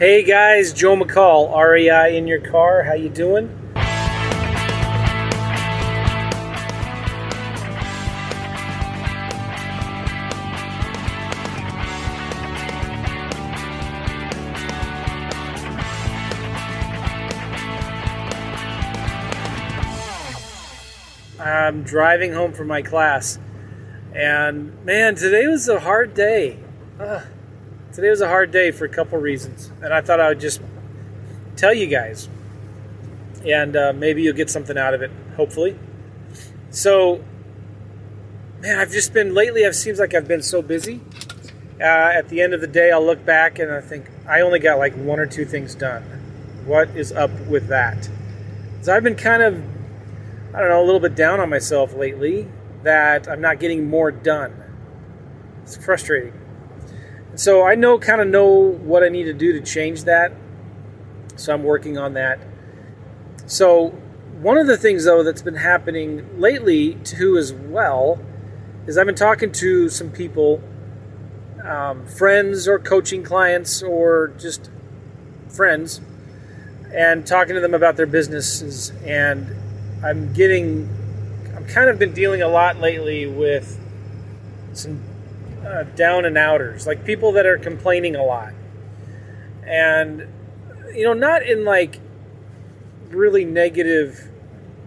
Hey 0.00 0.22
guys, 0.22 0.72
Joe 0.72 0.96
McCall, 0.96 1.54
REI 1.54 2.16
in 2.16 2.26
your 2.26 2.40
car. 2.40 2.84
How 2.84 2.94
you 2.94 3.10
doing? 3.10 3.54
I'm 21.38 21.82
driving 21.82 22.32
home 22.32 22.54
from 22.54 22.68
my 22.68 22.80
class, 22.80 23.38
and 24.14 24.82
man, 24.82 25.14
today 25.14 25.46
was 25.46 25.68
a 25.68 25.80
hard 25.80 26.14
day. 26.14 26.58
Ugh. 26.98 27.22
Today 28.00 28.08
was 28.08 28.22
a 28.22 28.28
hard 28.28 28.50
day 28.50 28.70
for 28.70 28.86
a 28.86 28.88
couple 28.88 29.18
reasons, 29.18 29.70
and 29.82 29.92
I 29.92 30.00
thought 30.00 30.20
I 30.20 30.28
would 30.30 30.40
just 30.40 30.62
tell 31.54 31.74
you 31.74 31.86
guys, 31.86 32.30
and 33.44 33.76
uh, 33.76 33.92
maybe 33.94 34.22
you'll 34.22 34.34
get 34.34 34.48
something 34.48 34.78
out 34.78 34.94
of 34.94 35.02
it. 35.02 35.10
Hopefully. 35.36 35.78
So, 36.70 37.22
man, 38.60 38.78
I've 38.78 38.90
just 38.90 39.12
been 39.12 39.34
lately. 39.34 39.64
It 39.64 39.74
seems 39.74 39.98
like 39.98 40.14
I've 40.14 40.26
been 40.26 40.40
so 40.40 40.62
busy. 40.62 41.02
Uh, 41.78 41.84
at 41.84 42.30
the 42.30 42.40
end 42.40 42.54
of 42.54 42.62
the 42.62 42.66
day, 42.66 42.90
I'll 42.90 43.04
look 43.04 43.26
back 43.26 43.58
and 43.58 43.70
I 43.70 43.82
think 43.82 44.06
I 44.26 44.40
only 44.40 44.60
got 44.60 44.78
like 44.78 44.94
one 44.94 45.20
or 45.20 45.26
two 45.26 45.44
things 45.44 45.74
done. 45.74 46.02
What 46.64 46.88
is 46.96 47.12
up 47.12 47.30
with 47.48 47.68
that? 47.68 48.08
So 48.80 48.96
I've 48.96 49.02
been 49.02 49.14
kind 49.14 49.42
of 49.42 49.62
I 50.54 50.60
don't 50.60 50.70
know, 50.70 50.82
a 50.82 50.86
little 50.86 51.00
bit 51.00 51.14
down 51.14 51.38
on 51.38 51.50
myself 51.50 51.92
lately 51.92 52.48
that 52.82 53.28
I'm 53.28 53.42
not 53.42 53.60
getting 53.60 53.90
more 53.90 54.10
done. 54.10 54.56
It's 55.64 55.76
frustrating. 55.76 56.39
So 57.40 57.66
I 57.66 57.74
know 57.74 57.98
kind 57.98 58.20
of 58.20 58.28
know 58.28 58.50
what 58.50 59.02
I 59.02 59.08
need 59.08 59.24
to 59.24 59.32
do 59.32 59.54
to 59.54 59.62
change 59.62 60.04
that. 60.04 60.30
So 61.36 61.54
I'm 61.54 61.62
working 61.62 61.96
on 61.96 62.12
that. 62.12 62.38
So 63.46 63.94
one 64.42 64.58
of 64.58 64.66
the 64.66 64.76
things 64.76 65.06
though 65.06 65.22
that's 65.22 65.40
been 65.40 65.54
happening 65.54 66.38
lately 66.38 66.96
too 66.96 67.38
as 67.38 67.50
well 67.50 68.20
is 68.86 68.98
I've 68.98 69.06
been 69.06 69.14
talking 69.14 69.52
to 69.52 69.88
some 69.88 70.10
people, 70.10 70.62
um, 71.64 72.06
friends 72.06 72.68
or 72.68 72.78
coaching 72.78 73.22
clients 73.22 73.82
or 73.82 74.34
just 74.38 74.68
friends, 75.48 76.02
and 76.92 77.26
talking 77.26 77.54
to 77.54 77.62
them 77.62 77.72
about 77.72 77.96
their 77.96 78.04
businesses 78.04 78.90
and 79.06 79.48
I'm 80.04 80.34
getting, 80.34 80.90
I'm 81.56 81.64
kind 81.64 81.88
of 81.88 81.98
been 81.98 82.12
dealing 82.12 82.42
a 82.42 82.48
lot 82.48 82.80
lately 82.80 83.26
with 83.26 83.80
some 84.74 85.00
uh, 85.64 85.82
down 85.94 86.24
and 86.24 86.36
outers, 86.38 86.86
like 86.86 87.04
people 87.04 87.32
that 87.32 87.46
are 87.46 87.58
complaining 87.58 88.16
a 88.16 88.22
lot. 88.22 88.52
And, 89.64 90.26
you 90.94 91.04
know, 91.04 91.12
not 91.12 91.42
in 91.42 91.64
like 91.64 92.00
really 93.08 93.44
negative 93.44 94.28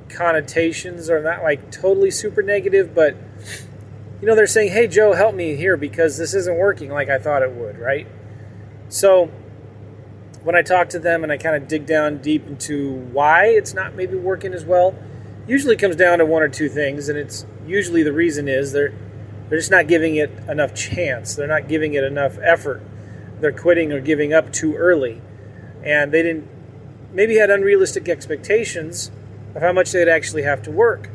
connotations 0.10 1.10
or 1.10 1.22
not 1.22 1.44
like 1.44 1.72
totally 1.72 2.12
super 2.12 2.42
negative, 2.42 2.94
but, 2.94 3.16
you 4.22 4.28
know, 4.28 4.36
they're 4.36 4.48
saying, 4.48 4.72
hey, 4.72 4.88
Joe, 4.88 5.14
help 5.14 5.36
me 5.36 5.56
here 5.56 5.78
because 5.78 6.18
this 6.18 6.34
isn't 6.34 6.58
working 6.58 6.92
like 6.92 7.10
I 7.10 7.20
thought 7.20 7.42
it 7.44 7.52
would, 7.52 7.78
right? 7.78 8.08
So, 8.90 9.32
when 10.44 10.56
I 10.56 10.62
talk 10.62 10.90
to 10.90 11.00
them 11.00 11.24
and 11.24 11.32
I 11.32 11.38
kind 11.38 11.56
of 11.56 11.68
dig 11.68 11.86
down 11.86 12.18
deep 12.18 12.46
into 12.46 12.94
why 12.94 13.46
it's 13.46 13.74
not 13.74 13.96
maybe 13.96 14.18
working 14.18 14.54
as 14.54 14.66
well, 14.66 14.94
usually 15.48 15.76
comes 15.78 15.96
down 15.96 16.20
to 16.20 16.26
one 16.26 16.42
or 16.42 16.50
two 16.50 16.70
things, 16.70 17.10
and 17.10 17.18
it's 17.18 17.46
usually 17.66 18.04
the 18.04 18.14
reason 18.14 18.48
is 18.48 18.72
they're 18.72 18.94
they're 19.54 19.60
just 19.60 19.70
not 19.70 19.86
giving 19.86 20.16
it 20.16 20.32
enough 20.50 20.74
chance. 20.74 21.36
They're 21.36 21.46
not 21.46 21.68
giving 21.68 21.94
it 21.94 22.04
enough 22.04 22.40
effort. 22.42 22.82
They're 23.40 23.52
quitting 23.52 23.92
or 23.92 24.02
giving 24.02 24.34
up 24.34 24.52
too 24.52 24.74
early, 24.74 25.22
and 25.84 26.12
they 26.12 26.24
didn't 26.24 26.50
maybe 27.12 27.36
had 27.36 27.52
unrealistic 27.52 28.10
expectations 28.10 29.12
of 29.54 29.62
how 29.62 29.72
much 29.72 29.92
they'd 29.92 30.08
actually 30.08 30.42
have 30.42 30.64
to 30.64 30.72
work. 30.72 31.12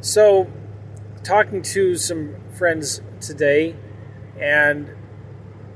So, 0.00 0.50
talking 1.22 1.60
to 1.60 1.96
some 1.96 2.34
friends 2.54 3.02
today, 3.20 3.76
and 4.40 4.90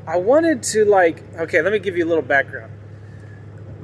I 0.06 0.16
wanted 0.16 0.62
to 0.62 0.87
like, 0.87 1.22
okay, 1.34 1.61
let 1.61 1.71
me 1.71 1.81
give 1.81 1.99
you 1.99 2.06
a 2.06 2.09
little 2.09 2.22
background. 2.22 2.72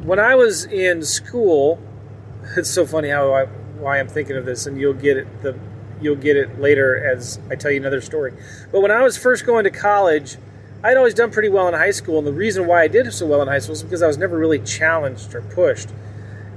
When 0.00 0.19
I 0.19 0.37
was 0.37 0.65
in 0.65 1.03
school, 1.03 1.82
it's 2.56 2.71
so 2.71 2.87
funny 2.87 3.10
how 3.10 3.34
I, 3.34 3.44
why 3.44 4.00
I'm 4.00 4.09
thinking 4.09 4.38
of 4.38 4.47
this, 4.47 4.65
and 4.65 4.81
you'll 4.81 4.94
get 4.94 5.19
it 5.19 5.43
the 5.43 5.54
you'll 6.03 6.17
get 6.17 6.37
it 6.37 6.61
later 6.61 7.05
as 7.05 7.39
I 7.51 7.57
tell 7.57 7.71
you 7.71 7.79
another 7.79 8.01
story. 8.01 8.33
But 8.71 8.81
when 8.81 8.91
I 8.91 9.03
was 9.03 9.17
first 9.17 9.47
going 9.47 9.65
to 9.65 9.71
college, 9.71 10.37
I'd 10.85 10.97
always 10.97 11.15
done 11.15 11.31
pretty 11.31 11.49
well 11.49 11.69
in 11.69 11.75
high 11.75 11.93
school, 11.93 12.19
and 12.19 12.27
the 12.27 12.33
reason 12.33 12.67
why 12.67 12.83
I 12.83 12.89
did 12.89 13.13
so 13.13 13.27
well 13.27 13.41
in 13.43 13.49
high 13.49 13.61
school 13.61 13.75
is 13.75 13.83
because 13.83 14.03
I 14.03 14.07
was 14.07 14.19
never 14.19 14.37
really 14.37 14.59
challenged 14.59 15.35
or 15.35 15.43
pushed. 15.43 15.91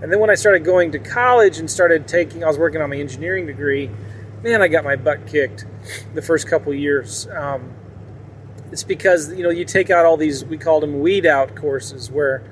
And 0.01 0.11
then 0.11 0.19
when 0.19 0.29
I 0.29 0.35
started 0.35 0.63
going 0.63 0.91
to 0.91 0.99
college 0.99 1.57
and 1.57 1.69
started 1.69 2.07
taking, 2.07 2.43
I 2.43 2.47
was 2.47 2.57
working 2.57 2.81
on 2.81 2.89
my 2.89 2.97
engineering 2.97 3.45
degree. 3.45 3.89
Man, 4.43 4.61
I 4.61 4.67
got 4.67 4.83
my 4.83 4.95
butt 4.95 5.27
kicked 5.27 5.65
the 6.13 6.21
first 6.21 6.47
couple 6.47 6.73
years. 6.73 7.27
Um, 7.27 7.73
it's 8.71 8.83
because 8.83 9.31
you 9.33 9.43
know 9.43 9.49
you 9.49 9.63
take 9.63 9.89
out 9.89 10.05
all 10.05 10.17
these 10.17 10.43
we 10.43 10.57
called 10.57 10.83
them 10.83 10.99
weed 10.99 11.25
out 11.25 11.55
courses 11.55 12.11
where 12.11 12.43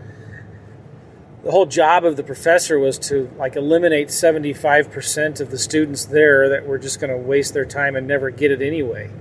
the 1.44 1.52
whole 1.52 1.66
job 1.66 2.06
of 2.06 2.16
the 2.16 2.24
professor 2.24 2.80
was 2.80 2.98
to 2.98 3.30
like 3.38 3.56
eliminate 3.56 4.08
75% 4.08 5.40
of 5.40 5.52
the 5.52 5.58
students 5.58 6.06
there 6.06 6.50
that 6.50 6.66
were 6.66 6.78
just 6.78 7.00
going 7.00 7.12
to 7.12 7.18
waste 7.18 7.54
their 7.54 7.66
time 7.66 7.96
and 7.96 8.08
never 8.08 8.30
get 8.30 8.52
it 8.52 8.62
anyway 8.62 9.12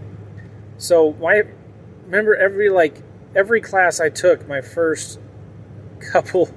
so 0.77 1.13
my 1.15 1.43
remember 2.05 2.35
every 2.35 2.69
like 2.69 3.03
every 3.35 3.61
class 3.61 4.01
i 4.01 4.09
took 4.09 4.47
my 4.47 4.61
first 4.61 5.19
couple 6.13 6.49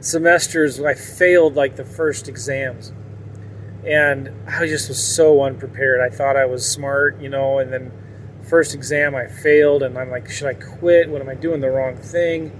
semesters 0.00 0.80
i 0.80 0.94
failed 0.94 1.54
like 1.54 1.76
the 1.76 1.84
first 1.84 2.28
exams 2.28 2.92
and 3.86 4.30
i 4.48 4.66
just 4.66 4.88
was 4.88 5.02
so 5.02 5.42
unprepared 5.42 6.00
i 6.00 6.14
thought 6.14 6.36
i 6.36 6.44
was 6.44 6.70
smart 6.70 7.20
you 7.20 7.28
know 7.28 7.58
and 7.58 7.72
then 7.72 7.90
first 8.46 8.74
exam 8.74 9.14
I 9.14 9.26
failed, 9.26 9.82
and 9.82 9.98
I'm 9.98 10.10
like, 10.10 10.30
should 10.30 10.46
I 10.46 10.54
quit? 10.54 11.08
What 11.08 11.20
am 11.20 11.28
I 11.28 11.34
doing 11.34 11.60
the 11.60 11.70
wrong 11.70 11.96
thing? 11.96 12.52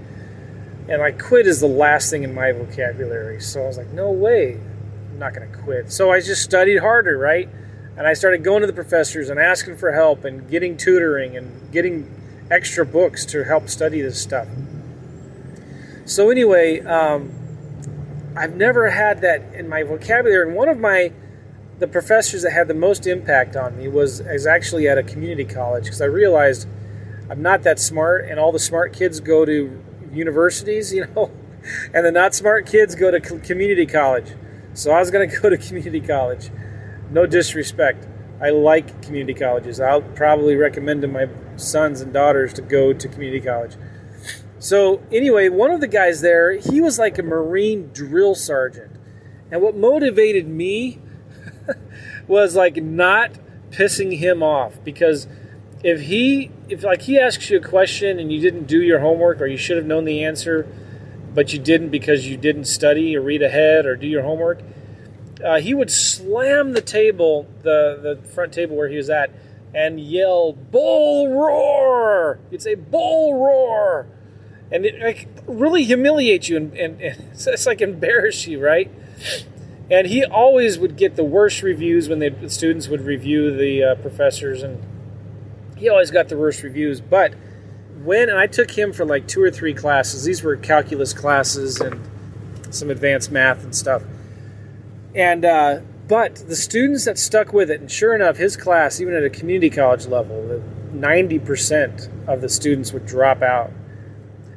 And 0.89 1.01
like, 1.01 1.21
quit 1.21 1.47
is 1.47 1.59
the 1.59 1.67
last 1.67 2.09
thing 2.09 2.23
in 2.23 2.33
my 2.33 2.51
vocabulary. 2.51 3.41
So 3.41 3.63
I 3.63 3.67
was 3.67 3.77
like, 3.77 3.91
no 3.91 4.11
way, 4.11 4.53
I'm 4.53 5.19
not 5.19 5.33
going 5.33 5.51
to 5.51 5.57
quit. 5.57 5.91
So 5.91 6.11
I 6.11 6.21
just 6.21 6.41
studied 6.43 6.77
harder, 6.77 7.17
right? 7.17 7.49
And 7.97 8.07
I 8.07 8.13
started 8.13 8.43
going 8.43 8.61
to 8.61 8.67
the 8.67 8.73
professors 8.73 9.29
and 9.29 9.39
asking 9.39 9.77
for 9.77 9.91
help 9.91 10.23
and 10.23 10.49
getting 10.49 10.77
tutoring 10.77 11.35
and 11.35 11.71
getting 11.71 12.13
extra 12.49 12.85
books 12.85 13.25
to 13.25 13.43
help 13.43 13.67
study 13.69 14.01
this 14.01 14.21
stuff. 14.21 14.47
So 16.05 16.29
anyway, 16.29 16.81
um, 16.81 17.33
I've 18.37 18.55
never 18.55 18.89
had 18.89 19.21
that 19.21 19.53
in 19.53 19.67
my 19.67 19.83
vocabulary. 19.83 20.47
And 20.47 20.55
one 20.55 20.69
of 20.69 20.79
my 20.79 21.11
the 21.79 21.87
professors 21.87 22.41
that 22.41 22.51
had 22.51 22.67
the 22.67 22.73
most 22.73 23.05
impact 23.05 23.55
on 23.55 23.77
me 23.77 23.87
was, 23.87 24.21
was 24.23 24.47
actually 24.47 24.87
at 24.87 24.97
a 24.97 25.03
community 25.03 25.45
college 25.45 25.83
because 25.83 26.01
I 26.01 26.05
realized 26.05 26.67
I'm 27.29 27.41
not 27.41 27.63
that 27.63 27.79
smart, 27.79 28.25
and 28.27 28.39
all 28.39 28.51
the 28.51 28.59
smart 28.59 28.93
kids 28.93 29.19
go 29.19 29.45
to 29.45 29.83
universities, 30.13 30.93
you 30.93 31.07
know, 31.07 31.31
and 31.93 32.05
the 32.05 32.11
not 32.11 32.35
smart 32.35 32.65
kids 32.65 32.95
go 32.95 33.11
to 33.11 33.19
community 33.19 33.85
college. 33.85 34.33
So 34.73 34.91
I 34.91 34.99
was 34.99 35.11
going 35.11 35.29
to 35.29 35.39
go 35.39 35.49
to 35.49 35.57
community 35.57 36.01
college. 36.01 36.49
No 37.11 37.25
disrespect. 37.25 38.07
I 38.41 38.51
like 38.51 39.01
community 39.01 39.33
colleges. 39.33 39.79
I'll 39.79 40.01
probably 40.01 40.55
recommend 40.55 41.01
to 41.01 41.07
my 41.07 41.27
sons 41.55 42.01
and 42.01 42.13
daughters 42.13 42.53
to 42.53 42.61
go 42.61 42.93
to 42.93 43.07
community 43.07 43.41
college. 43.41 43.75
So, 44.59 45.01
anyway, 45.11 45.49
one 45.49 45.71
of 45.71 45.81
the 45.81 45.87
guys 45.87 46.21
there, 46.21 46.53
he 46.53 46.81
was 46.81 46.99
like 46.99 47.17
a 47.17 47.23
Marine 47.23 47.89
drill 47.93 48.35
sergeant. 48.35 48.91
And 49.51 49.61
what 49.61 49.75
motivated 49.75 50.47
me 50.47 50.99
was 52.27 52.55
like 52.55 52.75
not 52.77 53.31
pissing 53.69 54.17
him 54.17 54.43
off 54.43 54.83
because 54.83 55.27
if 55.83 56.01
he 56.01 56.51
if 56.69 56.83
like 56.83 57.03
he 57.03 57.19
asks 57.19 57.49
you 57.49 57.57
a 57.57 57.61
question 57.61 58.19
and 58.19 58.31
you 58.31 58.39
didn't 58.39 58.65
do 58.65 58.81
your 58.81 58.99
homework 58.99 59.41
or 59.41 59.47
you 59.47 59.57
should 59.57 59.77
have 59.77 59.85
known 59.85 60.05
the 60.05 60.23
answer 60.23 60.67
but 61.33 61.53
you 61.53 61.59
didn't 61.59 61.89
because 61.89 62.27
you 62.27 62.37
didn't 62.37 62.65
study 62.65 63.15
or 63.15 63.21
read 63.21 63.41
ahead 63.41 63.85
or 63.85 63.95
do 63.95 64.07
your 64.07 64.23
homework 64.23 64.61
uh, 65.43 65.59
he 65.59 65.73
would 65.73 65.91
slam 65.91 66.73
the 66.73 66.81
table 66.81 67.47
the 67.63 68.17
the 68.21 68.27
front 68.29 68.51
table 68.53 68.75
where 68.75 68.89
he 68.89 68.97
was 68.97 69.09
at 69.09 69.31
and 69.73 69.99
yell 69.99 70.53
bull 70.53 71.29
roar! 71.29 72.39
He'd 72.49 72.61
say 72.61 72.75
bull 72.75 73.35
roar! 73.35 74.07
And 74.71 74.85
it 74.85 74.99
like, 74.99 75.27
really 75.45 75.83
humiliate 75.83 76.49
you 76.49 76.57
and, 76.57 76.73
and, 76.73 77.01
and 77.01 77.29
it's 77.33 77.65
like 77.65 77.81
embarrass 77.81 78.47
you 78.47 78.59
right? 78.59 78.91
And 79.89 80.07
he 80.07 80.25
always 80.25 80.77
would 80.77 80.97
get 80.97 81.15
the 81.15 81.23
worst 81.23 81.61
reviews 81.61 82.09
when 82.09 82.19
the 82.19 82.49
students 82.49 82.87
would 82.87 83.01
review 83.01 83.55
the 83.55 83.83
uh, 83.83 83.95
professors 83.95 84.61
and 84.63 84.83
he 85.77 85.89
always 85.89 86.11
got 86.11 86.29
the 86.29 86.37
worst 86.37 86.63
reviews 86.63 87.01
but 87.01 87.33
when 88.03 88.29
i 88.29 88.47
took 88.47 88.71
him 88.71 88.93
for 88.93 89.05
like 89.05 89.27
two 89.27 89.41
or 89.41 89.51
three 89.51 89.73
classes 89.73 90.23
these 90.23 90.43
were 90.43 90.55
calculus 90.55 91.13
classes 91.13 91.79
and 91.79 91.99
some 92.69 92.89
advanced 92.89 93.31
math 93.31 93.63
and 93.63 93.75
stuff 93.75 94.03
and 95.15 95.45
uh, 95.45 95.79
but 96.07 96.35
the 96.47 96.55
students 96.55 97.05
that 97.05 97.17
stuck 97.17 97.53
with 97.53 97.71
it 97.71 97.79
and 97.79 97.91
sure 97.91 98.15
enough 98.15 98.37
his 98.37 98.57
class 98.57 98.99
even 99.01 99.13
at 99.13 99.23
a 99.23 99.29
community 99.29 99.69
college 99.69 100.05
level 100.05 100.61
90% 100.93 102.27
of 102.27 102.41
the 102.41 102.49
students 102.49 102.91
would 102.93 103.05
drop 103.05 103.41
out 103.41 103.71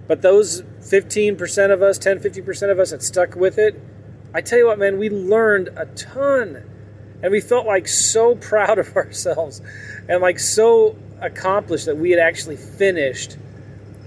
But 0.06 0.22
those 0.22 0.62
15% 0.80 1.72
of 1.72 1.82
us, 1.82 1.98
10, 1.98 2.18
50% 2.18 2.70
of 2.70 2.78
us 2.78 2.90
that 2.90 3.02
stuck 3.02 3.36
with 3.36 3.58
it, 3.58 3.80
I 4.34 4.40
tell 4.40 4.58
you 4.58 4.66
what, 4.66 4.78
man, 4.78 4.98
we 4.98 5.08
learned 5.10 5.68
a 5.76 5.86
ton. 5.86 6.64
And 7.22 7.30
we 7.30 7.40
felt 7.40 7.66
like 7.66 7.86
so 7.86 8.34
proud 8.50 8.78
of 8.78 8.96
ourselves 8.96 9.60
and 10.08 10.20
like 10.20 10.38
so 10.38 10.96
accomplished 11.20 11.86
that 11.86 11.96
we 11.96 12.10
had 12.10 12.18
actually 12.18 12.56
finished. 12.56 13.36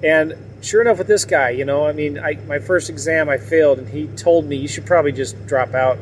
And 0.04 0.36
sure 0.62 0.82
enough, 0.82 0.98
with 0.98 1.08
this 1.08 1.26
guy, 1.26 1.52
you 1.52 1.66
know, 1.66 1.86
I 1.86 1.94
mean, 1.94 2.20
I, 2.20 2.36
my 2.48 2.60
first 2.60 2.90
exam 2.90 3.30
I 3.30 3.38
failed, 3.38 3.80
and 3.80 3.88
he 3.88 4.08
told 4.08 4.46
me, 4.46 4.58
You 4.58 4.68
should 4.68 4.86
probably 4.86 5.12
just 5.12 5.46
drop 5.46 5.74
out. 5.74 5.98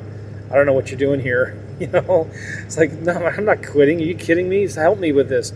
I 0.49 0.55
don't 0.55 0.65
know 0.65 0.73
what 0.73 0.89
you're 0.89 0.99
doing 0.99 1.19
here. 1.19 1.57
You 1.81 1.87
know, 1.87 2.29
it's 2.59 2.77
like, 2.77 2.91
No, 2.91 3.13
I'm 3.13 3.43
not 3.43 3.65
quitting. 3.65 3.99
Are 3.99 4.03
you 4.03 4.13
kidding 4.13 4.47
me? 4.47 4.69
Help 4.71 4.99
me 4.99 5.11
with 5.11 5.29
this. 5.29 5.51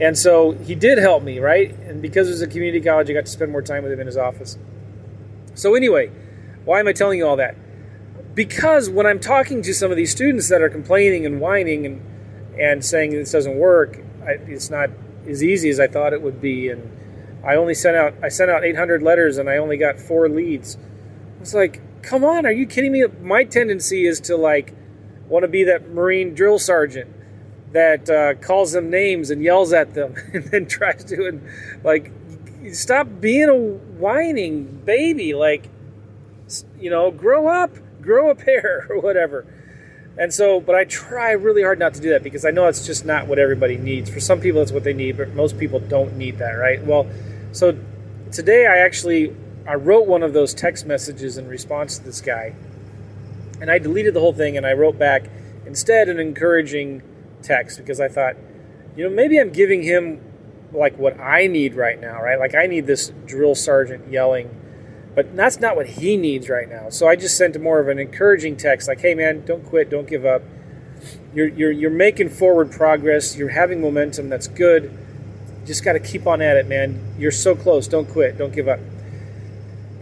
And 0.00 0.18
so 0.18 0.52
he 0.52 0.74
did 0.74 0.98
help 0.98 1.22
me, 1.22 1.38
right? 1.38 1.70
And 1.70 2.02
because 2.02 2.26
it 2.26 2.32
was 2.32 2.42
a 2.42 2.48
community 2.48 2.80
college, 2.80 3.08
I 3.08 3.12
got 3.12 3.26
to 3.26 3.30
spend 3.30 3.52
more 3.52 3.62
time 3.62 3.84
with 3.84 3.92
him 3.92 4.00
in 4.00 4.06
his 4.06 4.16
office. 4.16 4.58
So, 5.54 5.76
anyway, 5.76 6.10
why 6.64 6.80
am 6.80 6.88
I 6.88 6.92
telling 6.92 7.18
you 7.18 7.26
all 7.28 7.36
that? 7.36 7.54
Because 8.34 8.90
when 8.90 9.06
I'm 9.06 9.20
talking 9.20 9.62
to 9.62 9.72
some 9.72 9.92
of 9.92 9.96
these 9.96 10.10
students 10.10 10.48
that 10.48 10.60
are 10.60 10.68
complaining 10.68 11.24
and 11.24 11.40
whining 11.40 11.86
and, 11.86 12.02
and 12.58 12.84
saying 12.84 13.12
this 13.12 13.30
doesn't 13.30 13.56
work, 13.56 14.00
I, 14.26 14.32
it's 14.46 14.70
not 14.70 14.90
as 15.26 15.42
easy 15.42 15.70
as 15.70 15.80
I 15.80 15.86
thought 15.86 16.12
it 16.12 16.22
would 16.22 16.40
be. 16.40 16.68
And 16.68 16.90
I 17.44 17.56
only 17.56 17.74
sent 17.74 17.96
out 17.96 18.14
I 18.22 18.28
sent 18.28 18.50
out 18.50 18.64
800 18.64 19.02
letters 19.02 19.38
and 19.38 19.48
I 19.48 19.56
only 19.56 19.76
got 19.76 19.98
four 19.98 20.28
leads. 20.28 20.76
I 21.36 21.40
was 21.40 21.54
like, 21.54 21.80
come 22.02 22.24
on, 22.24 22.46
are 22.46 22.52
you 22.52 22.66
kidding 22.66 22.92
me? 22.92 23.04
My 23.20 23.44
tendency 23.44 24.06
is 24.06 24.20
to 24.20 24.36
like 24.36 24.74
want 25.28 25.42
to 25.44 25.48
be 25.48 25.64
that 25.64 25.90
Marine 25.90 26.34
drill 26.34 26.58
sergeant 26.58 27.10
that 27.72 28.08
uh, 28.08 28.34
calls 28.34 28.72
them 28.72 28.88
names 28.88 29.30
and 29.30 29.42
yells 29.42 29.72
at 29.72 29.94
them 29.94 30.14
and 30.32 30.44
then 30.44 30.66
tries 30.66 31.04
to 31.04 31.26
and 31.26 31.46
like 31.82 32.12
stop 32.72 33.08
being 33.20 33.48
a 33.48 33.54
whining 33.54 34.64
baby 34.84 35.34
like 35.34 35.68
you 36.78 36.88
know 36.88 37.10
grow 37.10 37.48
up 37.48 37.72
grow 38.00 38.30
a 38.30 38.34
pair 38.34 38.86
or 38.90 39.00
whatever 39.00 39.46
and 40.18 40.32
so 40.32 40.60
but 40.60 40.74
i 40.74 40.84
try 40.84 41.32
really 41.32 41.62
hard 41.62 41.78
not 41.78 41.94
to 41.94 42.00
do 42.00 42.10
that 42.10 42.22
because 42.22 42.44
i 42.44 42.50
know 42.50 42.66
it's 42.66 42.86
just 42.86 43.04
not 43.04 43.26
what 43.26 43.38
everybody 43.38 43.76
needs. 43.76 44.10
For 44.10 44.20
some 44.20 44.40
people 44.40 44.60
it's 44.62 44.72
what 44.72 44.84
they 44.84 44.94
need 44.94 45.16
but 45.16 45.34
most 45.34 45.58
people 45.58 45.80
don't 45.80 46.16
need 46.16 46.38
that 46.38 46.52
right? 46.52 46.84
Well 46.84 47.08
so 47.52 47.78
today 48.32 48.66
i 48.66 48.78
actually 48.78 49.34
i 49.66 49.74
wrote 49.74 50.06
one 50.06 50.22
of 50.22 50.32
those 50.32 50.54
text 50.54 50.86
messages 50.86 51.38
in 51.38 51.48
response 51.48 51.98
to 51.98 52.04
this 52.04 52.20
guy. 52.20 52.54
And 53.60 53.70
i 53.70 53.78
deleted 53.78 54.14
the 54.14 54.20
whole 54.20 54.32
thing 54.32 54.56
and 54.56 54.66
i 54.66 54.72
wrote 54.72 54.98
back 54.98 55.24
instead 55.66 56.08
an 56.08 56.18
encouraging 56.20 57.02
text 57.44 57.78
because 57.78 58.00
I 58.00 58.08
thought, 58.08 58.36
you 58.96 59.04
know, 59.04 59.14
maybe 59.14 59.38
I'm 59.38 59.50
giving 59.50 59.82
him 59.82 60.20
like 60.72 60.98
what 60.98 61.18
I 61.20 61.46
need 61.46 61.74
right 61.74 62.00
now, 62.00 62.20
right? 62.20 62.38
Like 62.38 62.54
I 62.54 62.66
need 62.66 62.86
this 62.86 63.12
drill 63.26 63.54
sergeant 63.54 64.10
yelling, 64.10 64.50
but 65.14 65.36
that's 65.36 65.60
not 65.60 65.76
what 65.76 65.86
he 65.86 66.16
needs 66.16 66.48
right 66.48 66.68
now. 66.68 66.90
So 66.90 67.06
I 67.06 67.16
just 67.16 67.36
sent 67.36 67.56
him 67.56 67.62
more 67.62 67.80
of 67.80 67.88
an 67.88 67.98
encouraging 67.98 68.56
text 68.56 68.88
like, 68.88 69.00
"Hey 69.00 69.14
man, 69.14 69.44
don't 69.44 69.64
quit, 69.64 69.90
don't 69.90 70.08
give 70.08 70.24
up. 70.24 70.42
You're 71.34 71.48
you're 71.48 71.70
you're 71.70 71.90
making 71.90 72.30
forward 72.30 72.72
progress. 72.72 73.36
You're 73.36 73.50
having 73.50 73.80
momentum. 73.80 74.28
That's 74.28 74.48
good. 74.48 74.96
Just 75.64 75.84
got 75.84 75.94
to 75.94 76.00
keep 76.00 76.26
on 76.26 76.42
at 76.42 76.56
it, 76.56 76.66
man. 76.66 77.14
You're 77.18 77.30
so 77.30 77.54
close. 77.54 77.86
Don't 77.88 78.08
quit. 78.08 78.38
Don't 78.38 78.52
give 78.52 78.68
up." 78.68 78.80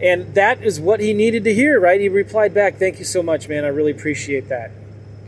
And 0.01 0.33
that 0.35 0.61
is 0.61 0.81
what 0.81 0.99
he 0.99 1.13
needed 1.13 1.43
to 1.45 1.53
hear, 1.53 1.79
right? 1.79 2.01
He 2.01 2.09
replied 2.09 2.53
back, 2.53 2.77
"Thank 2.77 2.99
you 2.99 3.05
so 3.05 3.23
much, 3.23 3.47
man. 3.47 3.63
I 3.63 3.69
really 3.69 3.91
appreciate 3.91 4.49
that." 4.49 4.71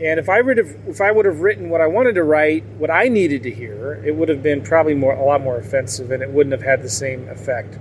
And 0.02 0.20
if 0.20 0.28
I 0.28 0.42
would 0.42 0.58
have, 0.58 0.76
if 0.88 1.00
I 1.00 1.12
would 1.12 1.26
have 1.26 1.40
written 1.40 1.70
what 1.70 1.80
I 1.80 1.88
wanted 1.88 2.16
to 2.16 2.24
write, 2.24 2.66
what 2.78 2.90
I 2.90 3.08
needed 3.08 3.44
to 3.44 3.52
hear, 3.52 4.04
it 4.06 4.16
would 4.16 4.28
have 4.28 4.44
been 4.44 4.62
probably 4.62 4.94
more, 4.94 5.14
a 5.14 5.24
lot 5.24 5.42
more 5.42 5.58
offensive, 5.58 6.12
and 6.12 6.22
it 6.22 6.32
wouldn't 6.32 6.52
have 6.52 6.64
had 6.64 6.84
the 6.84 6.90
same 6.90 7.30
effect. 7.30 7.78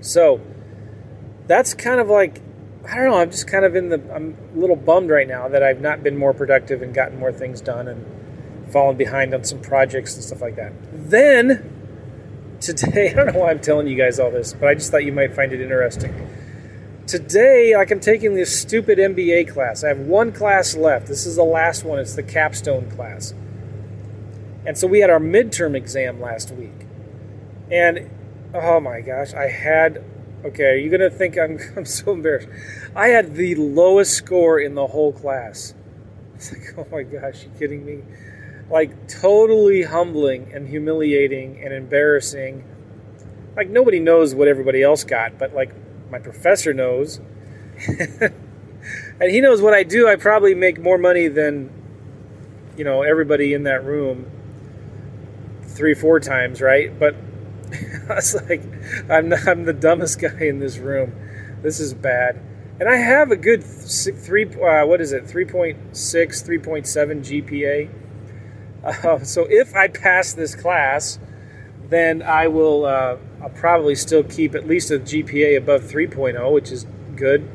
So 0.00 0.40
that's 1.46 1.74
kind 1.74 2.00
of 2.00 2.08
like, 2.08 2.40
I 2.88 2.96
don't 2.96 3.10
know. 3.10 3.18
I'm 3.18 3.30
just 3.30 3.48
kind 3.48 3.64
of 3.64 3.74
in 3.74 3.88
the. 3.88 4.00
I'm 4.14 4.36
a 4.54 4.58
little 4.58 4.76
bummed 4.76 5.10
right 5.10 5.26
now 5.26 5.48
that 5.48 5.62
I've 5.62 5.80
not 5.80 6.02
been 6.02 6.16
more 6.16 6.32
productive 6.32 6.82
and 6.82 6.94
gotten 6.94 7.18
more 7.18 7.32
things 7.32 7.60
done 7.60 7.88
and 7.88 8.72
fallen 8.72 8.96
behind 8.96 9.34
on 9.34 9.44
some 9.44 9.60
projects 9.60 10.14
and 10.14 10.24
stuff 10.24 10.40
like 10.40 10.56
that. 10.56 10.72
Then 10.92 12.58
today, 12.60 13.10
I 13.10 13.14
don't 13.14 13.32
know 13.34 13.40
why 13.40 13.50
I'm 13.50 13.60
telling 13.60 13.88
you 13.88 13.96
guys 13.96 14.20
all 14.20 14.30
this, 14.30 14.52
but 14.52 14.68
I 14.68 14.74
just 14.74 14.90
thought 14.90 15.04
you 15.04 15.12
might 15.12 15.34
find 15.34 15.52
it 15.52 15.60
interesting 15.60 16.14
today, 17.06 17.76
like 17.76 17.90
I'm 17.90 18.00
taking 18.00 18.34
this 18.34 18.60
stupid 18.60 18.98
MBA 18.98 19.48
class. 19.48 19.84
I 19.84 19.88
have 19.88 20.00
one 20.00 20.32
class 20.32 20.74
left. 20.74 21.06
This 21.06 21.26
is 21.26 21.36
the 21.36 21.44
last 21.44 21.84
one. 21.84 21.98
It's 21.98 22.14
the 22.14 22.22
capstone 22.22 22.90
class. 22.90 23.32
And 24.64 24.76
so 24.76 24.86
we 24.86 25.00
had 25.00 25.10
our 25.10 25.20
midterm 25.20 25.76
exam 25.76 26.20
last 26.20 26.50
week. 26.50 26.86
And 27.70 28.10
oh 28.52 28.80
my 28.80 29.00
gosh, 29.00 29.34
I 29.34 29.48
had 29.48 30.04
okay, 30.46 30.80
you're 30.80 30.90
gonna 30.90 31.10
think 31.10 31.38
I'm 31.38 31.58
I'm 31.76 31.84
so 31.84 32.12
embarrassed. 32.12 32.48
I 32.94 33.08
had 33.08 33.34
the 33.34 33.54
lowest 33.56 34.14
score 34.14 34.58
in 34.58 34.74
the 34.74 34.86
whole 34.86 35.12
class. 35.12 35.74
It's 36.34 36.52
like, 36.52 36.74
oh 36.76 36.86
my 36.90 37.02
gosh, 37.02 37.44
you 37.44 37.50
kidding 37.58 37.84
me? 37.84 38.02
Like 38.70 39.08
totally 39.08 39.82
humbling 39.82 40.52
and 40.52 40.68
humiliating 40.68 41.60
and 41.62 41.72
embarrassing. 41.72 42.64
Like 43.56 43.70
nobody 43.70 44.00
knows 44.00 44.34
what 44.34 44.48
everybody 44.48 44.82
else 44.82 45.04
got, 45.04 45.38
but 45.38 45.54
like 45.54 45.72
my 46.10 46.18
professor 46.18 46.74
knows. 46.74 47.20
and 47.88 49.30
he 49.30 49.40
knows 49.40 49.62
what 49.62 49.74
I 49.74 49.82
do. 49.82 50.08
I 50.08 50.16
probably 50.16 50.54
make 50.54 50.80
more 50.80 50.98
money 50.98 51.28
than, 51.28 51.70
you 52.76 52.84
know, 52.84 53.02
everybody 53.02 53.54
in 53.54 53.64
that 53.64 53.84
room 53.84 54.30
three, 55.62 55.94
four 55.94 56.20
times, 56.20 56.60
right? 56.60 56.96
But 56.98 57.14
I 58.10 58.14
was 58.14 58.34
like, 58.48 58.62
I'm, 59.10 59.28
not, 59.28 59.46
I'm 59.46 59.64
the 59.64 59.72
dumbest 59.72 60.20
guy 60.20 60.38
in 60.40 60.58
this 60.58 60.78
room. 60.78 61.14
This 61.62 61.80
is 61.80 61.94
bad. 61.94 62.40
And 62.78 62.88
I 62.88 62.96
have 62.96 63.30
a 63.30 63.36
good 63.36 63.64
three, 63.64 64.44
uh, 64.44 64.86
what 64.86 65.00
is 65.00 65.12
it, 65.12 65.24
3.6, 65.24 65.76
3.7 65.92 67.88
GPA. 68.84 69.04
Uh, 69.04 69.24
so 69.24 69.46
if 69.48 69.74
I 69.74 69.88
pass 69.88 70.34
this 70.34 70.54
class, 70.54 71.18
then 71.88 72.22
I 72.22 72.48
will 72.48 72.84
uh, 72.84 73.16
I'll 73.42 73.50
probably 73.50 73.94
still 73.94 74.24
keep 74.24 74.54
at 74.54 74.66
least 74.66 74.90
a 74.90 74.98
GPA 74.98 75.56
above 75.56 75.82
3.0, 75.84 76.52
which 76.52 76.70
is 76.70 76.86
good. 77.14 77.48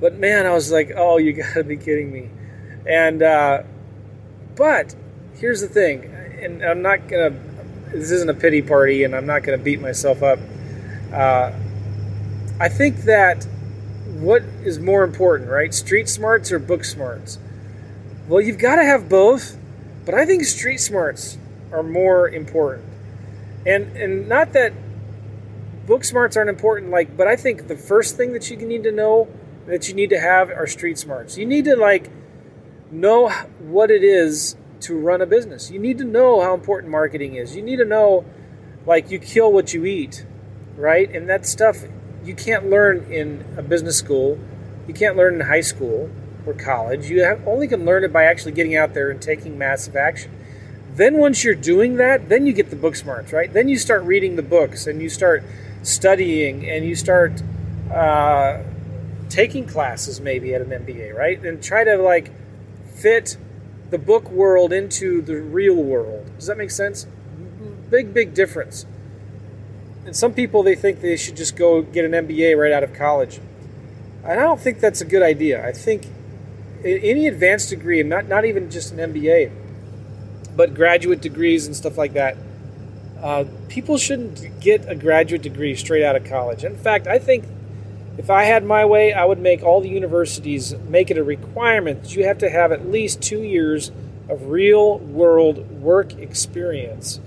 But 0.00 0.18
man, 0.18 0.46
I 0.46 0.50
was 0.50 0.72
like, 0.72 0.92
oh, 0.96 1.18
you 1.18 1.32
gotta 1.54 1.64
be 1.64 1.76
kidding 1.76 2.12
me. 2.12 2.30
And 2.86 3.22
uh, 3.22 3.62
but 4.56 4.94
here's 5.34 5.60
the 5.60 5.68
thing, 5.68 6.04
and 6.40 6.62
I'm 6.62 6.82
not 6.82 7.08
gonna. 7.08 7.38
This 7.92 8.10
isn't 8.10 8.30
a 8.30 8.34
pity 8.34 8.62
party, 8.62 9.04
and 9.04 9.14
I'm 9.14 9.26
not 9.26 9.42
gonna 9.42 9.58
beat 9.58 9.80
myself 9.80 10.22
up. 10.22 10.38
Uh, 11.12 11.52
I 12.58 12.68
think 12.68 13.02
that 13.02 13.46
what 14.22 14.42
is 14.62 14.78
more 14.78 15.02
important, 15.02 15.50
right? 15.50 15.74
Street 15.74 16.08
smarts 16.08 16.52
or 16.52 16.58
book 16.58 16.84
smarts? 16.84 17.38
Well, 18.28 18.40
you've 18.40 18.58
got 18.58 18.76
to 18.76 18.84
have 18.84 19.08
both, 19.08 19.56
but 20.04 20.14
I 20.14 20.24
think 20.24 20.44
street 20.44 20.78
smarts 20.78 21.38
are 21.72 21.82
more 21.82 22.28
important. 22.28 22.88
And 23.66 23.96
and 23.96 24.28
not 24.28 24.52
that 24.52 24.72
book 25.86 26.04
smarts 26.04 26.36
aren't 26.36 26.50
important, 26.50 26.90
like, 26.90 27.16
but 27.16 27.26
I 27.26 27.36
think 27.36 27.68
the 27.68 27.76
first 27.76 28.16
thing 28.16 28.32
that 28.32 28.48
you 28.50 28.56
need 28.56 28.84
to 28.84 28.92
know 28.92 29.28
that 29.66 29.88
you 29.88 29.94
need 29.94 30.10
to 30.10 30.20
have 30.20 30.50
are 30.50 30.66
street 30.66 30.98
smarts. 30.98 31.36
You 31.36 31.46
need 31.46 31.64
to 31.64 31.76
like 31.76 32.10
know 32.90 33.28
what 33.58 33.90
it 33.90 34.04
is 34.04 34.56
to 34.82 34.98
run 34.98 35.20
a 35.20 35.26
business. 35.26 35.70
You 35.70 35.78
need 35.78 35.98
to 35.98 36.04
know 36.04 36.40
how 36.40 36.54
important 36.54 36.90
marketing 36.90 37.34
is. 37.34 37.56
You 37.56 37.62
need 37.62 37.76
to 37.76 37.84
know 37.84 38.24
like 38.86 39.10
you 39.10 39.18
kill 39.18 39.52
what 39.52 39.72
you 39.72 39.84
eat, 39.84 40.24
right? 40.76 41.10
And 41.10 41.28
that 41.28 41.46
stuff 41.46 41.84
you 42.24 42.34
can't 42.34 42.70
learn 42.70 43.10
in 43.10 43.44
a 43.56 43.62
business 43.62 43.96
school. 43.96 44.38
You 44.86 44.94
can't 44.94 45.16
learn 45.16 45.34
in 45.34 45.40
high 45.42 45.60
school 45.60 46.10
or 46.46 46.54
college. 46.54 47.08
You 47.08 47.22
have, 47.22 47.46
only 47.46 47.68
can 47.68 47.84
learn 47.84 48.04
it 48.04 48.12
by 48.12 48.24
actually 48.24 48.52
getting 48.52 48.76
out 48.76 48.94
there 48.94 49.10
and 49.10 49.20
taking 49.20 49.58
massive 49.58 49.96
action. 49.96 50.30
Then 50.94 51.16
once 51.16 51.42
you're 51.42 51.54
doing 51.54 51.96
that, 51.96 52.28
then 52.28 52.46
you 52.46 52.52
get 52.52 52.70
the 52.70 52.76
book 52.76 52.96
smarts, 52.96 53.32
right? 53.32 53.52
Then 53.52 53.68
you 53.68 53.78
start 53.78 54.02
reading 54.02 54.36
the 54.36 54.42
books 54.42 54.86
and 54.86 55.00
you 55.00 55.08
start 55.08 55.42
studying 55.82 56.68
and 56.68 56.84
you 56.84 56.94
start 56.94 57.42
uh, 57.92 58.62
taking 59.28 59.66
classes 59.66 60.20
maybe 60.20 60.54
at 60.54 60.60
an 60.60 60.68
MBA, 60.68 61.14
right? 61.14 61.42
And 61.42 61.62
try 61.62 61.84
to 61.84 61.96
like 61.96 62.30
fit 62.94 63.36
the 63.92 63.98
book 63.98 64.30
world 64.30 64.72
into 64.72 65.20
the 65.20 65.36
real 65.36 65.76
world. 65.76 66.28
Does 66.36 66.46
that 66.46 66.56
make 66.56 66.70
sense? 66.70 67.06
Big, 67.90 68.14
big 68.14 68.32
difference. 68.32 68.86
And 70.06 70.16
some 70.16 70.32
people 70.32 70.62
they 70.62 70.74
think 70.74 71.02
they 71.02 71.16
should 71.16 71.36
just 71.36 71.56
go 71.56 71.82
get 71.82 72.06
an 72.06 72.12
MBA 72.12 72.58
right 72.58 72.72
out 72.72 72.82
of 72.82 72.94
college. 72.94 73.38
And 74.24 74.40
I 74.40 74.42
don't 74.42 74.58
think 74.58 74.80
that's 74.80 75.02
a 75.02 75.04
good 75.04 75.22
idea. 75.22 75.64
I 75.64 75.72
think 75.72 76.06
any 76.82 77.28
advanced 77.28 77.68
degree, 77.68 78.02
not, 78.02 78.26
not 78.26 78.46
even 78.46 78.70
just 78.70 78.92
an 78.92 79.12
MBA, 79.12 79.52
but 80.56 80.72
graduate 80.74 81.20
degrees 81.20 81.66
and 81.66 81.76
stuff 81.76 81.98
like 81.98 82.14
that. 82.14 82.38
Uh, 83.22 83.44
people 83.68 83.98
shouldn't 83.98 84.58
get 84.58 84.88
a 84.88 84.94
graduate 84.94 85.42
degree 85.42 85.76
straight 85.76 86.02
out 86.02 86.16
of 86.16 86.24
college. 86.24 86.64
In 86.64 86.78
fact, 86.78 87.06
I 87.06 87.18
think 87.18 87.44
if 88.18 88.28
I 88.28 88.44
had 88.44 88.64
my 88.64 88.84
way, 88.84 89.12
I 89.12 89.24
would 89.24 89.38
make 89.38 89.62
all 89.62 89.80
the 89.80 89.88
universities 89.88 90.74
make 90.88 91.10
it 91.10 91.16
a 91.16 91.24
requirement 91.24 92.02
that 92.02 92.14
you 92.14 92.26
have 92.26 92.38
to 92.38 92.50
have 92.50 92.70
at 92.70 92.90
least 92.90 93.22
two 93.22 93.42
years 93.42 93.90
of 94.28 94.48
real 94.48 94.98
world 94.98 95.70
work 95.70 96.14
experience 96.14 97.20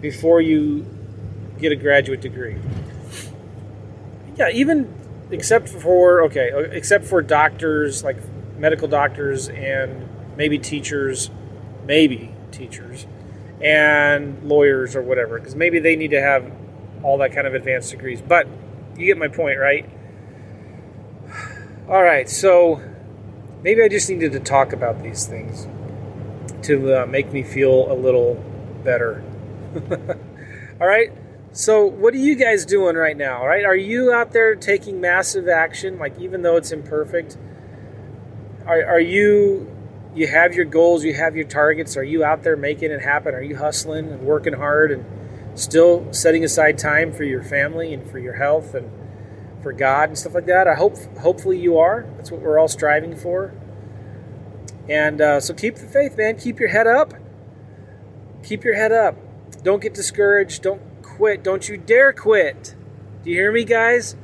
before 0.00 0.40
you 0.40 0.86
get 1.58 1.72
a 1.72 1.76
graduate 1.76 2.20
degree. 2.20 2.56
Yeah, 4.36 4.50
even 4.50 4.94
except 5.30 5.68
for 5.68 6.22
okay, 6.22 6.52
uh, 6.52 6.58
except 6.58 7.04
for 7.04 7.20
doctors 7.20 8.04
like 8.04 8.16
medical 8.56 8.86
doctors 8.86 9.48
and 9.48 10.08
maybe 10.36 10.58
teachers, 10.58 11.30
maybe 11.84 12.32
teachers 12.52 13.06
and 13.60 14.44
lawyers 14.44 14.94
or 14.94 15.02
whatever 15.02 15.38
because 15.38 15.56
maybe 15.56 15.80
they 15.80 15.96
need 15.96 16.12
to 16.12 16.20
have 16.20 16.50
all 17.02 17.18
that 17.18 17.32
kind 17.32 17.46
of 17.46 17.54
advanced 17.54 17.90
degrees. 17.90 18.22
But 18.22 18.46
you 18.98 19.06
get 19.06 19.16
my 19.16 19.28
point, 19.28 19.58
right? 19.58 19.88
All 21.88 22.02
right, 22.02 22.28
so 22.28 22.82
maybe 23.62 23.82
I 23.82 23.88
just 23.88 24.10
needed 24.10 24.32
to 24.32 24.40
talk 24.40 24.72
about 24.72 25.02
these 25.02 25.26
things 25.26 25.66
to 26.62 27.02
uh, 27.02 27.06
make 27.06 27.32
me 27.32 27.42
feel 27.42 27.90
a 27.90 27.94
little 27.94 28.34
better. 28.84 29.22
all 30.80 30.86
right, 30.86 31.12
so 31.52 31.86
what 31.86 32.12
are 32.12 32.18
you 32.18 32.34
guys 32.34 32.66
doing 32.66 32.96
right 32.96 33.16
now? 33.16 33.46
Right, 33.46 33.64
are 33.64 33.76
you 33.76 34.12
out 34.12 34.32
there 34.32 34.54
taking 34.54 35.00
massive 35.00 35.48
action, 35.48 35.98
like 35.98 36.18
even 36.18 36.42
though 36.42 36.56
it's 36.56 36.72
imperfect? 36.72 37.38
Are, 38.66 38.84
are 38.84 39.00
you 39.00 39.74
you 40.14 40.26
have 40.26 40.54
your 40.54 40.64
goals, 40.64 41.04
you 41.04 41.14
have 41.14 41.36
your 41.36 41.46
targets. 41.46 41.96
Are 41.96 42.02
you 42.02 42.24
out 42.24 42.42
there 42.42 42.56
making 42.56 42.90
it 42.90 43.00
happen? 43.00 43.34
Are 43.34 43.42
you 43.42 43.56
hustling 43.56 44.10
and 44.10 44.22
working 44.22 44.54
hard 44.54 44.90
and 44.90 45.04
still 45.58 46.12
setting 46.12 46.44
aside 46.44 46.78
time 46.78 47.12
for 47.12 47.24
your 47.24 47.42
family 47.42 47.92
and 47.92 48.08
for 48.10 48.18
your 48.18 48.34
health 48.34 48.74
and 48.74 48.90
for 49.62 49.72
God 49.72 50.10
and 50.10 50.18
stuff 50.18 50.34
like 50.34 50.46
that? 50.46 50.68
I 50.68 50.74
hope 50.74 50.96
hopefully 51.18 51.58
you 51.58 51.78
are. 51.78 52.06
That's 52.16 52.30
what 52.30 52.40
we're 52.40 52.58
all 52.58 52.68
striving 52.68 53.16
for. 53.16 53.52
And 54.88 55.20
uh, 55.20 55.40
so 55.40 55.52
keep 55.52 55.76
the 55.76 55.86
faith, 55.86 56.16
man. 56.16 56.38
Keep 56.38 56.60
your 56.60 56.70
head 56.70 56.86
up. 56.86 57.12
Keep 58.42 58.64
your 58.64 58.74
head 58.74 58.92
up. 58.92 59.16
Don't 59.62 59.82
get 59.82 59.92
discouraged. 59.92 60.62
Don't 60.62 60.80
quit. 61.02 61.42
Don't 61.42 61.68
you 61.68 61.76
dare 61.76 62.12
quit. 62.12 62.74
Do 63.22 63.30
you 63.30 63.36
hear 63.36 63.52
me, 63.52 63.64
guys? 63.64 64.16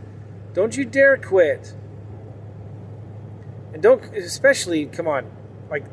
Don't 0.54 0.76
you 0.76 0.84
dare 0.84 1.16
quit. 1.16 1.74
And 3.72 3.82
don't, 3.82 4.04
especially, 4.14 4.86
come 4.86 5.08
on, 5.08 5.30
like 5.68 5.84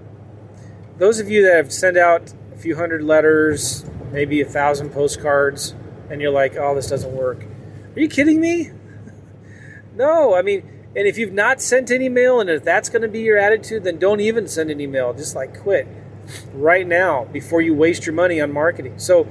those 1.00 1.20
of 1.20 1.30
you 1.30 1.44
that 1.44 1.56
have 1.56 1.74
sent 1.74 1.98
out 1.98 2.32
a 2.54 2.58
few 2.58 2.76
hundred 2.76 3.02
letters, 3.02 3.84
maybe 4.12 4.42
a 4.42 4.46
thousand 4.46 4.92
postcards, 4.92 5.76
and 6.10 6.22
you're 6.22 6.32
like, 6.32 6.56
oh, 6.56 6.76
this 6.76 6.88
doesn't 6.88 7.12
work. 7.12 7.44
Are 7.96 8.00
you 8.00 8.08
kidding 8.08 8.40
me? 8.40 8.72
no, 9.96 10.36
I 10.36 10.42
mean, 10.42 10.68
and 10.96 11.08
if 11.08 11.18
you've 11.18 11.34
not 11.34 11.62
sent 11.62 11.92
any 11.92 12.10
mail, 12.10 12.40
and 12.40 12.50
if 12.50 12.64
that's 12.64 12.90
going 12.90 13.02
to 13.02 13.08
be 13.08 13.22
your 13.22 13.38
attitude, 13.38 13.84
then 13.84 13.98
don't 13.98 14.20
even 14.20 14.48
send 14.48 14.70
an 14.70 14.80
email. 14.80 15.14
Just 15.14 15.36
like 15.36 15.60
quit 15.60 15.88
right 16.54 16.88
now 16.88 17.26
before 17.26 17.62
you 17.62 17.74
waste 17.74 18.06
your 18.06 18.16
money 18.16 18.42
on 18.42 18.52
marketing. 18.52 19.00
So, 19.00 19.28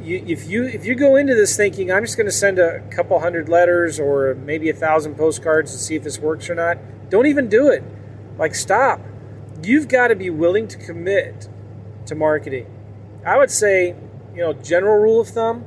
you, 0.00 0.24
if 0.26 0.48
you 0.48 0.64
if 0.64 0.86
you 0.86 0.94
go 0.94 1.16
into 1.16 1.34
this 1.34 1.56
thinking 1.56 1.90
I'm 1.90 2.04
just 2.04 2.16
going 2.16 2.26
to 2.26 2.32
send 2.32 2.58
a 2.58 2.80
couple 2.90 3.18
hundred 3.18 3.48
letters 3.48 3.98
or 3.98 4.34
maybe 4.34 4.70
a 4.70 4.74
thousand 4.74 5.16
postcards 5.16 5.72
to 5.72 5.78
see 5.78 5.96
if 5.96 6.04
this 6.04 6.18
works 6.18 6.48
or 6.48 6.54
not, 6.54 6.78
don't 7.10 7.26
even 7.26 7.48
do 7.48 7.68
it. 7.68 7.82
Like 8.38 8.54
stop 8.54 9.00
you've 9.62 9.88
got 9.88 10.08
to 10.08 10.16
be 10.16 10.30
willing 10.30 10.68
to 10.68 10.78
commit 10.78 11.48
to 12.06 12.14
marketing. 12.14 12.66
I 13.26 13.36
would 13.36 13.50
say, 13.50 13.96
you 14.34 14.40
know, 14.40 14.52
general 14.52 14.98
rule 15.02 15.20
of 15.20 15.28
thumb, 15.28 15.64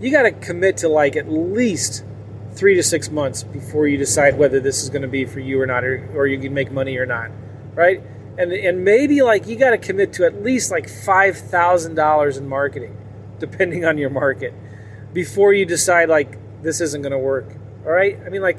you 0.00 0.12
got 0.12 0.22
to 0.22 0.30
commit 0.30 0.76
to 0.78 0.88
like 0.88 1.16
at 1.16 1.28
least 1.28 2.04
three 2.52 2.76
to 2.76 2.82
six 2.82 3.10
months 3.10 3.42
before 3.42 3.88
you 3.88 3.96
decide 3.96 4.38
whether 4.38 4.60
this 4.60 4.82
is 4.82 4.88
going 4.88 5.02
to 5.02 5.08
be 5.08 5.24
for 5.24 5.40
you 5.40 5.60
or 5.60 5.66
not, 5.66 5.82
or, 5.82 6.08
or 6.14 6.28
you 6.28 6.38
can 6.38 6.54
make 6.54 6.70
money 6.70 6.96
or 6.96 7.06
not, 7.06 7.30
right? 7.74 8.00
And 8.38 8.52
and 8.52 8.84
maybe 8.84 9.20
like 9.22 9.48
you 9.48 9.56
got 9.56 9.70
to 9.70 9.78
commit 9.78 10.12
to 10.14 10.24
at 10.24 10.44
least 10.44 10.70
like 10.70 10.88
five 10.88 11.36
thousand 11.36 11.96
dollars 11.96 12.36
in 12.36 12.48
marketing, 12.48 12.96
depending 13.40 13.84
on 13.84 13.98
your 13.98 14.10
market, 14.10 14.54
before 15.12 15.52
you 15.52 15.66
decide 15.66 16.08
like 16.08 16.38
this 16.62 16.80
isn't 16.80 17.02
going 17.02 17.12
to 17.12 17.18
work. 17.18 17.56
All 17.84 17.90
right, 17.90 18.16
I 18.24 18.28
mean 18.28 18.42
like 18.42 18.58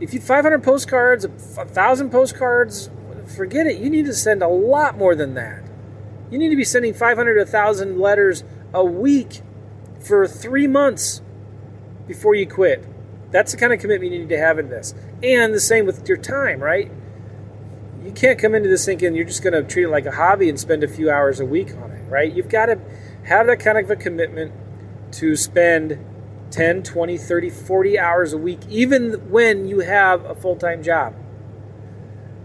if 0.00 0.12
you 0.14 0.20
500 0.20 0.62
postcards, 0.62 1.24
a 1.24 1.28
thousand 1.28 2.10
postcards, 2.10 2.90
forget 3.36 3.66
it. 3.66 3.78
You 3.78 3.88
need 3.88 4.06
to 4.06 4.14
send 4.14 4.42
a 4.42 4.48
lot 4.48 4.96
more 4.96 5.14
than 5.14 5.34
that. 5.34 5.67
You 6.30 6.38
need 6.38 6.50
to 6.50 6.56
be 6.56 6.64
sending 6.64 6.94
500 6.94 7.34
to 7.34 7.40
1,000 7.40 7.98
letters 7.98 8.44
a 8.72 8.84
week 8.84 9.42
for 10.00 10.26
three 10.26 10.66
months 10.66 11.22
before 12.06 12.34
you 12.34 12.46
quit. 12.46 12.84
That's 13.30 13.52
the 13.52 13.58
kind 13.58 13.72
of 13.72 13.80
commitment 13.80 14.12
you 14.12 14.20
need 14.20 14.28
to 14.30 14.38
have 14.38 14.58
in 14.58 14.68
this. 14.68 14.94
And 15.22 15.54
the 15.54 15.60
same 15.60 15.86
with 15.86 16.08
your 16.08 16.16
time, 16.16 16.60
right? 16.60 16.90
You 18.02 18.12
can't 18.12 18.38
come 18.38 18.54
into 18.54 18.68
this 18.68 18.84
thinking 18.84 19.14
you're 19.14 19.24
just 19.24 19.42
going 19.42 19.52
to 19.52 19.62
treat 19.62 19.84
it 19.84 19.88
like 19.88 20.06
a 20.06 20.12
hobby 20.12 20.48
and 20.48 20.58
spend 20.58 20.82
a 20.82 20.88
few 20.88 21.10
hours 21.10 21.40
a 21.40 21.44
week 21.44 21.74
on 21.76 21.90
it, 21.90 22.02
right? 22.08 22.32
You've 22.32 22.48
got 22.48 22.66
to 22.66 22.78
have 23.24 23.46
that 23.46 23.60
kind 23.60 23.78
of 23.78 23.90
a 23.90 23.96
commitment 23.96 24.52
to 25.12 25.36
spend 25.36 25.98
10, 26.50 26.82
20, 26.82 27.18
30, 27.18 27.50
40 27.50 27.98
hours 27.98 28.32
a 28.32 28.38
week, 28.38 28.60
even 28.68 29.30
when 29.30 29.68
you 29.68 29.80
have 29.80 30.24
a 30.24 30.34
full 30.34 30.56
time 30.56 30.82
job. 30.82 31.14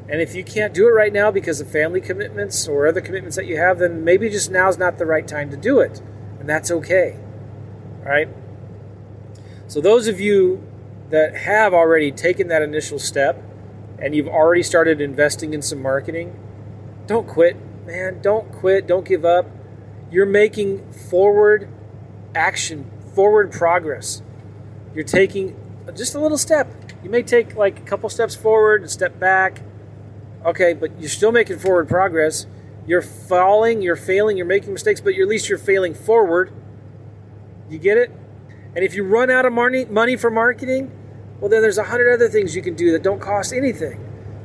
And 0.10 0.22
if 0.22 0.36
you 0.36 0.44
can't 0.44 0.74
do 0.74 0.88
it 0.88 0.92
right 0.92 1.14
now 1.14 1.32
because 1.32 1.62
of 1.62 1.72
family 1.72 2.02
commitments 2.02 2.68
or 2.68 2.88
other 2.88 3.02
commitments 3.02 3.36
that 3.38 3.46
you 3.46 3.58
have, 3.58 3.80
then 3.80 4.04
maybe 4.04 4.30
just 4.30 4.52
now's 4.52 4.78
not 4.78 4.98
the 4.98 5.06
right 5.06 5.28
time 5.28 5.50
to 5.52 5.58
do 5.58 5.80
it. 5.80 6.02
And 6.40 6.50
that's 6.50 6.70
okay. 6.72 7.18
All 8.00 8.10
right? 8.10 8.28
So, 9.68 9.80
those 9.80 10.08
of 10.08 10.20
you 10.20 10.62
that 11.10 11.36
have 11.36 11.74
already 11.74 12.12
taken 12.12 12.50
that 12.50 12.62
initial 12.62 13.00
step 13.00 13.42
and 13.98 14.14
you've 14.14 14.28
already 14.28 14.64
started 14.64 15.00
investing 15.00 15.54
in 15.54 15.62
some 15.62 15.82
marketing, 15.82 16.38
don't 17.08 17.28
quit, 17.28 17.56
man. 17.86 18.22
Don't 18.22 18.52
quit. 18.52 18.86
Don't 18.86 19.06
give 19.06 19.24
up. 19.24 19.46
You're 20.12 20.26
making 20.26 20.92
forward 20.92 21.70
action, 22.36 22.92
forward 23.16 23.54
progress. 23.54 24.22
You're 24.94 25.06
taking 25.06 25.56
just 25.96 26.14
a 26.14 26.20
little 26.20 26.38
step. 26.38 26.68
You 27.04 27.10
may 27.10 27.24
take 27.24 27.56
like 27.56 27.80
a 27.80 27.84
couple 27.84 28.10
steps 28.10 28.36
forward, 28.36 28.84
a 28.84 28.90
step 28.90 29.18
back 29.18 29.62
Okay, 30.46 30.74
but 30.74 31.00
you're 31.00 31.10
still 31.10 31.32
making 31.32 31.60
forward 31.60 31.88
progress. 31.88 32.46
You're 32.86 33.02
falling, 33.02 33.82
you're 33.82 33.96
failing, 33.96 34.36
you're 34.36 34.46
making 34.46 34.74
mistakes, 34.74 35.00
but 35.00 35.14
at 35.14 35.28
least 35.28 35.48
you're 35.48 35.58
failing 35.58 35.94
forward. 35.94 36.52
You 37.70 37.78
get 37.78 37.98
it? 37.98 38.12
And 38.76 38.84
if 38.84 38.94
you 38.96 39.04
run 39.04 39.30
out 39.30 39.46
of 39.46 39.54
money, 39.54 39.86
money 39.86 40.18
for 40.18 40.30
marketing, 40.30 40.92
well, 41.40 41.50
then 41.50 41.62
there's 41.62 41.78
a 41.78 41.84
hundred 41.84 42.14
other 42.14 42.28
things 42.28 42.56
you 42.56 42.62
can 42.62 42.76
do 42.76 42.92
that 42.92 43.04
don't 43.04 43.20
cost 43.20 43.54
anything 43.54 44.00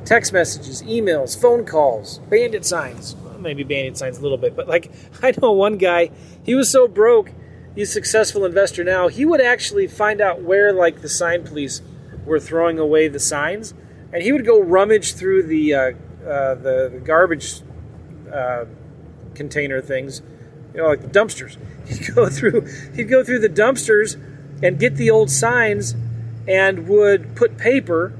text 0.05 0.33
messages, 0.33 0.81
emails, 0.83 1.39
phone 1.39 1.65
calls, 1.65 2.19
bandit 2.29 2.65
signs. 2.65 3.15
Well, 3.15 3.37
maybe 3.37 3.63
bandit 3.63 3.97
signs 3.97 4.17
a 4.17 4.21
little 4.21 4.37
bit, 4.37 4.55
but 4.55 4.67
like 4.67 4.91
I 5.21 5.33
know 5.41 5.51
one 5.51 5.77
guy, 5.77 6.11
he 6.43 6.55
was 6.55 6.71
so 6.71 6.87
broke, 6.87 7.31
he's 7.75 7.89
a 7.89 7.93
successful 7.93 8.45
investor 8.45 8.83
now, 8.83 9.07
he 9.07 9.25
would 9.25 9.41
actually 9.41 9.87
find 9.87 10.21
out 10.21 10.41
where 10.41 10.71
like 10.73 11.01
the 11.01 11.09
sign 11.09 11.43
police 11.43 11.81
were 12.25 12.39
throwing 12.39 12.79
away 12.79 13.07
the 13.07 13.19
signs 13.19 13.73
and 14.11 14.23
he 14.23 14.31
would 14.31 14.45
go 14.45 14.59
rummage 14.59 15.13
through 15.13 15.43
the 15.43 15.73
uh, 15.73 15.79
uh, 16.25 16.55
the, 16.55 16.89
the, 16.93 17.01
garbage 17.03 17.61
uh, 18.33 18.65
container 19.35 19.81
things, 19.81 20.21
you 20.73 20.81
know, 20.81 20.87
like 20.87 21.01
the 21.01 21.07
dumpsters. 21.07 21.57
He'd 21.87 22.13
go 22.13 22.29
through 22.29 22.67
he'd 22.95 23.05
go 23.05 23.23
through 23.23 23.39
the 23.39 23.49
dumpsters 23.49 24.15
and 24.61 24.77
get 24.77 24.95
the 24.95 25.09
old 25.09 25.31
signs, 25.31 25.95
and 26.47 26.87
would 26.87 27.35
put 27.35 27.57
paper 27.57 28.13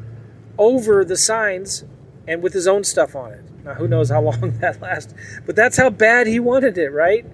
over 0.57 1.03
the 1.03 1.17
signs 1.17 1.83
and 2.27 2.41
with 2.41 2.53
his 2.53 2.67
own 2.67 2.83
stuff 2.83 3.15
on 3.15 3.31
it. 3.31 3.43
Now, 3.63 3.73
who 3.73 3.87
knows 3.87 4.09
how 4.09 4.21
long 4.29 4.57
that 4.59 4.81
lasts? 4.81 5.13
But 5.45 5.55
that's 5.55 5.77
how 5.77 5.89
bad 5.89 6.27
he 6.27 6.39
wanted 6.39 6.77
it, 6.77 6.89
right? 6.89 7.25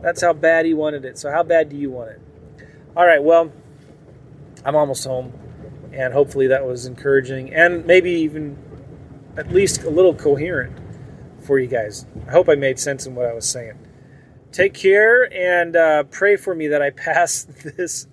That's 0.00 0.20
how 0.20 0.32
bad 0.32 0.66
he 0.66 0.74
wanted 0.74 1.04
it. 1.04 1.18
So, 1.18 1.30
how 1.30 1.42
bad 1.42 1.70
do 1.70 1.76
you 1.76 1.90
want 1.90 2.10
it? 2.10 2.20
All 2.96 3.06
right, 3.06 3.22
well, 3.22 3.52
I'm 4.64 4.76
almost 4.76 5.04
home 5.04 5.32
and 5.94 6.12
hopefully 6.12 6.46
that 6.48 6.66
was 6.66 6.86
encouraging 6.86 7.54
and 7.54 7.86
maybe 7.86 8.10
even 8.10 8.58
at 9.36 9.52
least 9.52 9.82
a 9.82 9.90
little 9.90 10.14
coherent 10.14 10.76
for 11.40 11.58
you 11.58 11.66
guys. 11.66 12.06
I 12.26 12.32
hope 12.32 12.48
I 12.48 12.54
made 12.54 12.78
sense 12.78 13.06
in 13.06 13.14
what 13.14 13.26
I 13.26 13.32
was 13.32 13.48
saying. 13.48 13.78
Take 14.52 14.74
care 14.74 15.32
and 15.32 15.76
uh, 15.76 16.04
pray 16.04 16.36
for 16.36 16.54
me 16.54 16.68
that 16.68 16.82
I 16.82 16.90
pass 17.04 17.44
this. 17.44 18.06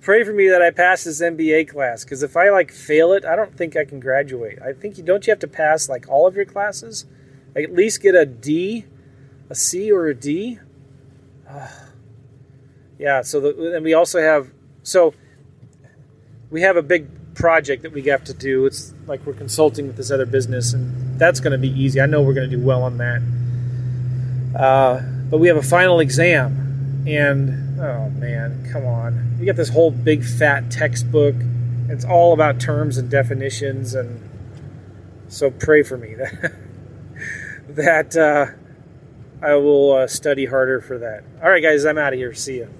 Pray 0.00 0.24
for 0.24 0.32
me 0.32 0.48
that 0.48 0.62
I 0.62 0.70
pass 0.70 1.04
this 1.04 1.20
MBA 1.20 1.68
class 1.68 2.04
because 2.04 2.22
if 2.22 2.36
I 2.36 2.50
like 2.50 2.70
fail 2.70 3.12
it, 3.12 3.24
I 3.24 3.34
don't 3.34 3.56
think 3.56 3.76
I 3.76 3.84
can 3.84 3.98
graduate. 3.98 4.58
I 4.62 4.72
think 4.72 4.98
you 4.98 5.04
don't 5.04 5.26
you 5.26 5.30
have 5.32 5.40
to 5.40 5.48
pass 5.48 5.88
like 5.88 6.08
all 6.08 6.26
of 6.26 6.36
your 6.36 6.44
classes, 6.44 7.06
at 7.56 7.72
least 7.72 8.02
get 8.02 8.14
a 8.14 8.24
D, 8.24 8.84
a 9.50 9.54
C 9.54 9.90
or 9.90 10.06
a 10.06 10.14
D. 10.14 10.60
Uh, 11.48 11.68
yeah. 12.98 13.22
So 13.22 13.40
the, 13.40 13.74
and 13.74 13.84
we 13.84 13.94
also 13.94 14.20
have 14.20 14.52
so 14.84 15.12
we 16.56 16.62
have 16.62 16.78
a 16.78 16.82
big 16.82 17.06
project 17.34 17.82
that 17.82 17.92
we 17.92 18.00
have 18.04 18.24
to 18.24 18.32
do. 18.32 18.64
It's 18.64 18.94
like 19.06 19.26
we're 19.26 19.34
consulting 19.34 19.86
with 19.86 19.98
this 19.98 20.10
other 20.10 20.24
business, 20.24 20.72
and 20.72 21.20
that's 21.20 21.38
going 21.38 21.52
to 21.52 21.58
be 21.58 21.68
easy. 21.68 22.00
I 22.00 22.06
know 22.06 22.22
we're 22.22 22.32
going 22.32 22.48
to 22.48 22.56
do 22.56 22.62
well 22.62 22.82
on 22.82 22.96
that. 22.96 23.20
Uh, 24.58 25.02
but 25.28 25.36
we 25.36 25.48
have 25.48 25.58
a 25.58 25.62
final 25.62 26.00
exam, 26.00 27.04
and 27.06 27.78
oh 27.78 28.08
man, 28.08 28.66
come 28.72 28.86
on! 28.86 29.36
We 29.38 29.44
got 29.44 29.56
this 29.56 29.68
whole 29.68 29.90
big 29.90 30.24
fat 30.24 30.70
textbook. 30.70 31.34
It's 31.90 32.06
all 32.06 32.32
about 32.32 32.58
terms 32.58 32.96
and 32.96 33.10
definitions, 33.10 33.94
and 33.94 34.26
so 35.28 35.50
pray 35.50 35.82
for 35.82 35.98
me 35.98 36.14
that 36.14 36.54
that 37.68 38.16
uh, 38.16 38.46
I 39.46 39.56
will 39.56 39.92
uh, 39.92 40.06
study 40.06 40.46
harder 40.46 40.80
for 40.80 40.96
that. 40.96 41.22
All 41.42 41.50
right, 41.50 41.62
guys, 41.62 41.84
I'm 41.84 41.98
out 41.98 42.14
of 42.14 42.18
here. 42.18 42.32
See 42.32 42.56
you. 42.56 42.70